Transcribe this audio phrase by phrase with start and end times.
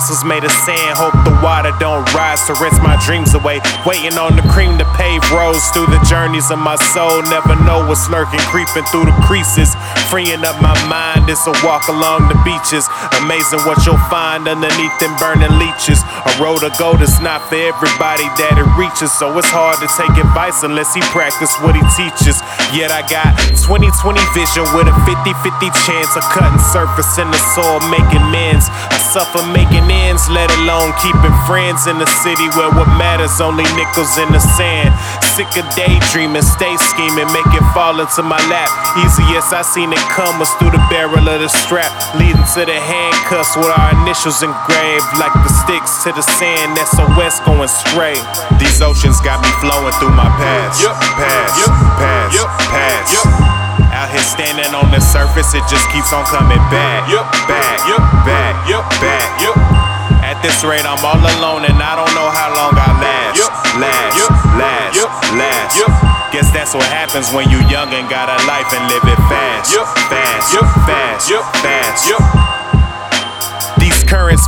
[0.00, 0.96] castles made of sand.
[0.96, 3.60] Hope the water don't rise to rinse my dreams away.
[3.88, 7.24] Waiting on the cream to pave roads through the journeys of my soul.
[7.32, 9.72] Never know what's lurking, creeping through the creases.
[10.12, 12.88] Freeing up my mind, it's a walk along the beaches.
[13.24, 16.00] Amazing what you'll find underneath them burning leeches.
[16.00, 19.12] A road of gold is not for everybody that it reaches.
[19.12, 22.40] So it's hard to take advice unless he practice what he teaches.
[22.72, 27.40] Yet I got 2020 vision with a 50 50 chance of cutting surface in the
[27.56, 28.66] soil, making men's.
[28.70, 33.66] I suffer making ends, let alone keeping friends in the city where what matters only
[33.74, 34.94] nickels in the sand.
[35.34, 38.70] Sick of daydreaming, stay scheming, make it fall into my lap.
[39.02, 42.78] Easiest I seen it come was through the barrel of the strap, leading to the
[42.78, 46.78] handcuffs with our initials engraved, like the sticks to the sand.
[46.78, 48.22] SOS going straight.
[48.58, 50.96] These oceans got me flowing through my past, Yup.
[51.18, 51.70] past, Yup.
[51.98, 52.48] past, Yup.
[52.70, 53.12] past.
[53.12, 53.49] Yup.
[54.20, 57.24] Here standing on the surface, it just keeps on coming back, Yup.
[57.48, 58.04] back, Yup.
[58.28, 58.84] back, Yup.
[59.00, 59.40] back.
[59.40, 59.56] Yup.
[60.20, 63.40] At this rate, I'm all alone and I don't know how long I last.
[63.40, 63.48] Yup.
[63.80, 64.30] Last, Yup.
[64.60, 65.10] last, Yup.
[65.40, 65.72] last.
[65.72, 65.92] Yup.
[66.36, 69.72] Guess that's what happens when you young and got a life and live it fast.
[69.72, 69.88] Yup.
[70.12, 70.68] Fast, Yup.
[70.84, 71.44] fast, Yup.
[71.64, 72.04] fast.
[72.10, 72.39] Yup.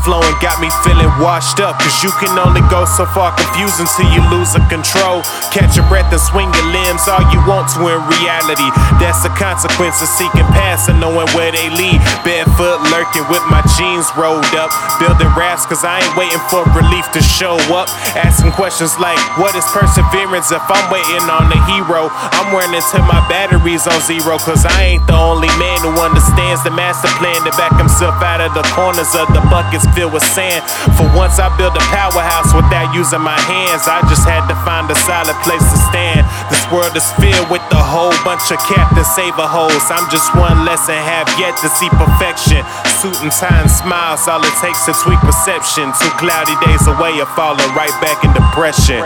[0.03, 1.79] Flowing got me feeling washed up.
[1.79, 5.23] Cause you can only go so far confusing till you lose a control.
[5.55, 8.67] Catch your breath and swing your limbs all you want to in reality.
[8.98, 12.02] That's the consequence of seeking past and knowing where they lead.
[12.27, 14.74] Barefoot lurking with my jeans rolled up.
[14.98, 17.86] Building raps cause I ain't waiting for relief to show up.
[18.18, 22.11] Asking questions like, what is perseverance if I'm waiting on the hero?
[22.11, 24.35] I'm wearing until my batteries on zero.
[24.42, 28.38] Cause I ain't the only man who understands the master plan to back himself out
[28.38, 30.62] of the corners of the buckets filled with sand.
[30.94, 33.90] For once I built a powerhouse without using my hands.
[33.90, 36.22] I just had to find a solid place to stand.
[36.46, 39.82] This world is filled with a whole bunch of Captain Saver hoes.
[39.90, 42.62] I'm just one less and have yet to see perfection.
[43.02, 45.90] Suit and tie and smiles, all it takes to tweak perception.
[45.98, 49.02] Two cloudy days away of falling right back in depression.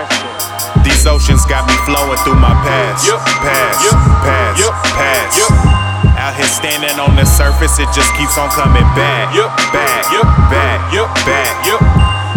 [0.84, 3.08] These oceans got me flowing through my past,
[3.40, 3.80] past,
[4.22, 4.60] past,
[4.94, 5.65] past.
[6.36, 9.48] Here standing on the surface, it just keeps on coming back, Yup.
[9.72, 10.28] back, Yup.
[10.52, 11.08] back, Yup.
[11.24, 11.54] back.
[11.64, 11.80] Yup.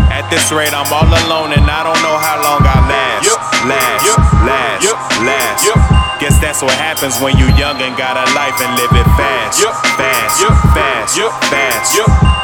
[0.08, 3.28] At this rate, I'm all alone and I don't know how long I last.
[3.28, 3.40] Yup.
[3.68, 4.20] Last, Yup.
[4.48, 4.98] last, Yup.
[5.28, 5.66] last.
[5.68, 5.80] Yup.
[6.20, 9.60] Guess that's what happens when you young and got a life and live it fast.
[9.60, 9.76] Yup.
[10.00, 10.56] Fast, Yup.
[10.72, 11.32] fast, Yup.
[11.52, 11.96] fast.
[11.96, 12.39] Yup.